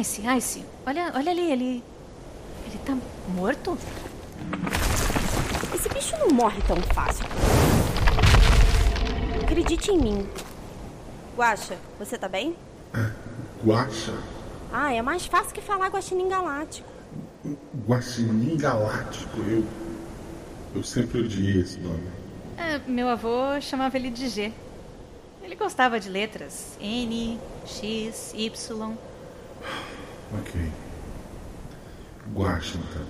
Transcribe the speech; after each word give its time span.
Ice, 0.00 0.22
Ice, 0.36 0.64
olha, 0.86 1.12
olha 1.14 1.30
ali, 1.30 1.52
ele. 1.52 1.84
Ele 2.66 2.78
tá 2.84 2.96
morto? 3.28 3.78
Esse 5.72 5.88
bicho 5.88 6.16
não 6.18 6.30
morre 6.30 6.60
tão 6.62 6.76
fácil. 6.94 7.24
Acredite 9.42 9.92
em 9.92 9.98
mim. 9.98 10.28
Guaxa, 11.36 11.76
você 11.98 12.18
tá 12.18 12.28
bem? 12.28 12.56
Guaxa? 13.64 14.14
Ah, 14.72 14.92
é 14.92 15.00
mais 15.00 15.26
fácil 15.26 15.54
que 15.54 15.60
falar 15.60 15.88
guaxinim 15.88 16.28
galáctico. 16.28 16.88
Guaxinim 17.86 18.56
galáctico, 18.56 19.38
eu. 19.42 19.64
Eu 20.74 20.82
sempre 20.82 21.20
odiei 21.20 21.60
esse 21.60 21.78
nome. 21.78 22.08
É, 22.56 22.78
meu 22.90 23.08
avô 23.08 23.60
chamava 23.60 23.96
ele 23.96 24.10
de 24.10 24.28
G. 24.28 24.52
Ele 25.42 25.54
gostava 25.54 26.00
de 26.00 26.08
letras. 26.08 26.76
N, 26.80 27.38
X, 27.64 28.32
Y. 28.34 28.96
Ok. 30.40 30.72
Então. 32.26 33.06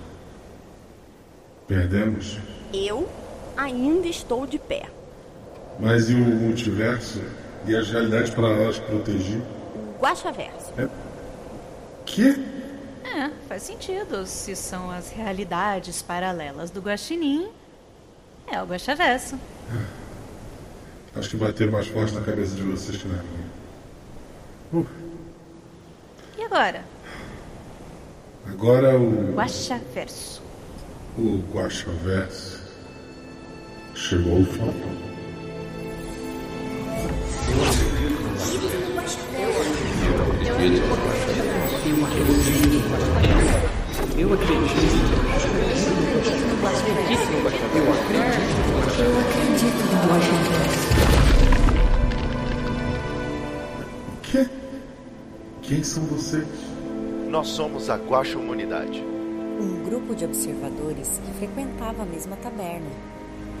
Perdemos? 1.67 2.37
Eu 2.73 3.09
ainda 3.57 4.07
estou 4.07 4.45
de 4.45 4.59
pé. 4.59 4.89
Mas 5.79 6.09
e 6.09 6.13
o 6.13 6.19
multiverso? 6.19 7.21
E 7.65 7.75
as 7.75 7.89
realidades 7.89 8.29
paralelas 8.29 8.77
que 8.77 8.85
protegi? 8.85 9.41
Guaxaverso. 9.99 10.73
É. 10.77 10.87
Quê? 12.05 12.35
É, 13.03 13.31
faz 13.47 13.63
sentido. 13.63 14.25
Se 14.25 14.55
são 14.55 14.91
as 14.91 15.09
realidades 15.09 16.01
paralelas 16.01 16.69
do 16.69 16.81
Guaxinim, 16.81 17.49
é 18.47 18.61
o 18.61 18.65
Guaxaverso. 18.65 19.39
Acho 21.15 21.29
que 21.29 21.37
bater 21.37 21.71
mais 21.71 21.87
forte 21.87 22.13
na 22.13 22.21
cabeça 22.21 22.55
de 22.55 22.61
vocês 22.61 22.97
que 22.97 23.07
na 23.07 23.23
minha. 23.23 23.49
Uh. 24.73 24.87
E 26.37 26.43
agora? 26.43 26.83
Agora 28.57 28.97
o. 28.97 29.33
Guaxaverso. 29.35 30.41
O 31.17 31.43
Guaxaverso 31.53 32.61
chegou 33.93 34.37
ao 34.37 34.45
fim. 34.45 34.61
Eu 44.17 44.33
acredito. 44.33 44.33
Eu 44.33 44.33
acredito 44.33 44.95
no 46.47 46.61
Guaxaverso. 46.63 47.31
Eu 47.75 47.91
acredito. 47.91 48.23
Eu 49.01 49.19
acredito 49.19 49.81
no 49.91 49.97
Guaxaverso. 50.07 50.85
O 54.07 54.17
quê? 54.21 54.47
Quem 55.61 55.83
são 55.83 56.03
vocês? 56.05 56.74
Nós 57.27 57.47
somos 57.47 57.89
a 57.89 57.95
Guaxa 57.97 58.37
Humanidade. 58.37 59.03
Um 59.59 59.83
grupo 59.83 60.15
de 60.15 60.25
observadores 60.25 61.19
que 61.25 61.33
frequentava 61.33 62.03
a 62.03 62.05
mesma 62.05 62.35
taberna. 62.37 62.89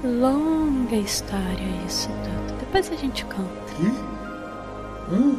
Longa 0.03 0.95
história 0.95 1.65
isso 1.87 2.07
tudo. 2.07 2.59
Depois 2.59 2.91
a 2.91 2.95
gente 2.95 3.25
conta. 3.25 3.73
Que? 3.75 3.87
Hã? 5.13 5.35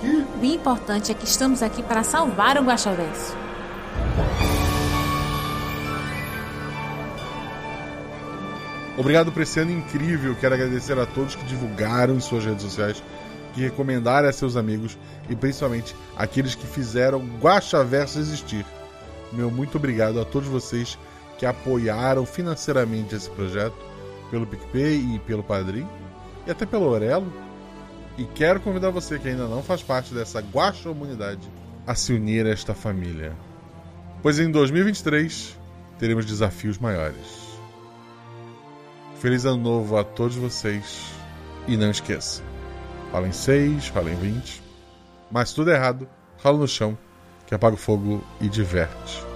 Que? 0.00 0.24
O 0.40 0.44
importante 0.44 1.12
é 1.12 1.14
que 1.14 1.24
estamos 1.24 1.62
aqui 1.62 1.82
para 1.82 2.02
salvar 2.02 2.56
o 2.56 2.64
Guaxaverso. 2.64 3.36
Obrigado 8.96 9.30
por 9.30 9.42
esse 9.42 9.60
ano 9.60 9.70
incrível. 9.70 10.34
Quero 10.40 10.54
agradecer 10.54 10.98
a 10.98 11.06
todos 11.06 11.36
que 11.36 11.44
divulgaram 11.44 12.16
em 12.16 12.20
suas 12.20 12.44
redes 12.44 12.62
sociais, 12.62 13.02
que 13.54 13.60
recomendaram 13.60 14.28
a 14.28 14.32
seus 14.32 14.56
amigos 14.56 14.98
e 15.28 15.36
principalmente 15.36 15.94
aqueles 16.16 16.54
que 16.54 16.66
fizeram 16.66 17.26
Guaxaverso 17.40 18.18
existir. 18.18 18.64
Meu 19.32 19.50
muito 19.50 19.76
obrigado 19.76 20.20
a 20.20 20.24
todos 20.24 20.48
vocês 20.48 20.98
que 21.38 21.46
apoiaram 21.46 22.26
financeiramente 22.26 23.14
esse 23.14 23.30
projeto, 23.30 23.76
pelo 24.30 24.46
PicPay 24.46 25.14
e 25.14 25.18
pelo 25.20 25.42
Padrim, 25.42 25.86
e 26.46 26.50
até 26.50 26.66
pelo 26.66 26.86
Orelo. 26.86 27.32
E 28.16 28.24
quero 28.24 28.60
convidar 28.60 28.90
você 28.90 29.18
que 29.18 29.28
ainda 29.28 29.46
não 29.46 29.62
faz 29.62 29.82
parte 29.82 30.12
dessa 30.12 30.40
Guaxa 30.40 30.90
Humanidade 30.90 31.48
a 31.86 31.94
se 31.94 32.12
unir 32.12 32.44
a 32.46 32.50
esta 32.50 32.74
família. 32.74 33.36
Pois 34.20 34.40
em 34.40 34.50
2023 34.50 35.56
teremos 35.98 36.26
desafios 36.26 36.78
maiores. 36.78 37.48
Feliz 39.20 39.44
ano 39.44 39.62
novo 39.62 39.96
a 39.96 40.04
todos 40.04 40.36
vocês. 40.36 41.06
E 41.66 41.76
não 41.76 41.90
esqueça: 41.90 42.42
fala 43.10 43.28
em 43.28 43.32
6, 43.32 43.88
fala 43.88 44.10
em 44.10 44.16
20. 44.16 44.62
Mas 45.30 45.52
tudo 45.52 45.70
errado, 45.70 46.08
rola 46.42 46.58
no 46.58 46.68
chão, 46.68 46.96
que 47.46 47.54
apaga 47.54 47.74
o 47.74 47.78
fogo 47.78 48.24
e 48.40 48.48
diverte. 48.48 49.27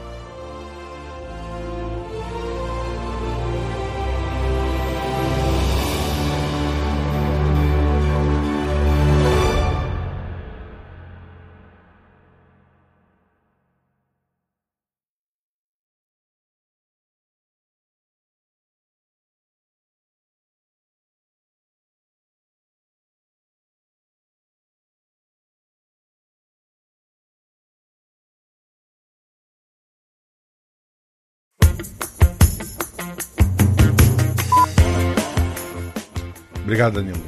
Obrigado, 36.62 36.94
Danilo. 36.94 37.22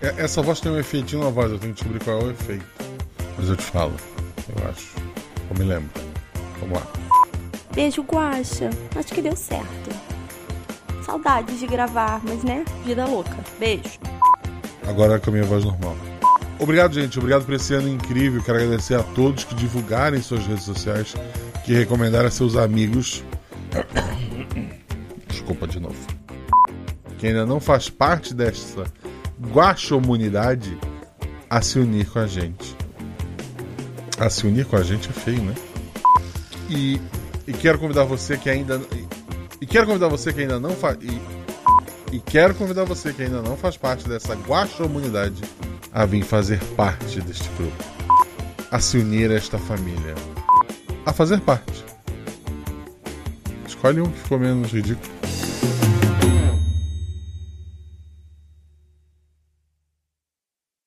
É- 0.00 0.14
Essa 0.24 0.42
voz 0.42 0.60
tem 0.60 0.72
um 0.72 0.78
efeitinho 0.78 1.22
na 1.24 1.30
voz, 1.30 1.50
eu 1.52 1.58
tenho 1.58 1.74
que 1.74 1.82
descobrir 1.84 2.04
qual 2.04 2.20
é 2.20 2.24
o 2.24 2.30
efeito. 2.30 2.64
Mas 3.38 3.48
eu 3.48 3.56
te 3.56 3.62
falo, 3.64 3.92
eu 4.56 4.68
acho. 4.68 4.94
Eu 5.50 5.58
me 5.58 5.64
lembro. 5.64 5.90
Vamos 6.60 6.78
lá. 6.78 6.86
Beijo, 7.74 8.02
Guaxa. 8.02 8.70
Acho 8.96 9.14
que 9.14 9.22
deu 9.22 9.34
certo. 9.36 9.90
Saudades 11.04 11.58
de 11.58 11.66
gravar, 11.66 12.20
mas 12.24 12.42
né? 12.44 12.64
Vida 12.84 13.04
louca. 13.06 13.36
Beijo. 13.58 13.98
Agora 14.86 15.18
com 15.18 15.30
a 15.30 15.32
minha 15.32 15.44
voz 15.44 15.64
normal. 15.64 15.96
Obrigado, 16.58 16.94
gente. 16.94 17.18
Obrigado 17.18 17.44
por 17.44 17.54
esse 17.54 17.74
ano 17.74 17.88
incrível. 17.88 18.42
Quero 18.42 18.58
agradecer 18.58 18.94
a 18.94 19.02
todos 19.02 19.44
que 19.44 19.54
divulgaram 19.54 20.16
em 20.16 20.22
suas 20.22 20.46
redes 20.46 20.64
sociais, 20.64 21.14
que 21.64 21.72
recomendaram 21.72 22.28
a 22.28 22.30
seus 22.30 22.56
amigos. 22.56 23.24
Desculpa 25.28 25.66
de 25.66 25.80
novo. 25.80 25.96
Que 27.22 27.28
ainda 27.28 27.46
não 27.46 27.60
faz 27.60 27.88
parte 27.88 28.34
dessa 28.34 28.82
guaxomunidade 29.40 30.76
a 31.48 31.62
se 31.62 31.78
unir 31.78 32.10
com 32.10 32.18
a 32.18 32.26
gente. 32.26 32.76
A 34.18 34.28
se 34.28 34.44
unir 34.44 34.66
com 34.66 34.74
a 34.74 34.82
gente 34.82 35.08
é 35.08 35.12
feio, 35.12 35.40
né? 35.40 35.54
E, 36.68 37.00
e 37.46 37.52
quero 37.52 37.78
convidar 37.78 38.02
você 38.02 38.36
que 38.36 38.50
ainda. 38.50 38.82
E, 38.90 39.06
e 39.60 39.66
quero 39.66 39.86
convidar 39.86 40.08
você 40.08 40.32
que 40.32 40.40
ainda 40.40 40.58
não 40.58 40.72
faz. 40.72 40.98
E, 41.00 41.22
e 42.16 42.18
quero 42.18 42.56
convidar 42.56 42.82
você 42.82 43.12
que 43.12 43.22
ainda 43.22 43.40
não 43.40 43.56
faz 43.56 43.76
parte 43.76 44.08
dessa 44.08 44.34
guaxomunidade 44.34 45.44
a 45.92 46.04
vir 46.04 46.24
fazer 46.24 46.58
parte 46.74 47.20
deste 47.20 47.48
grupo. 47.56 47.84
A 48.68 48.80
se 48.80 48.98
unir 48.98 49.30
a 49.30 49.34
esta 49.34 49.60
família. 49.60 50.16
A 51.06 51.12
fazer 51.12 51.38
parte. 51.42 51.84
Escolhe 53.64 54.00
um 54.00 54.10
que 54.10 54.18
ficou 54.18 54.40
menos 54.40 54.72
ridículo. 54.72 55.31